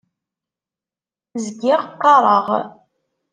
Zgiɣ 1.43 1.81
qqareɣ. 1.93 2.47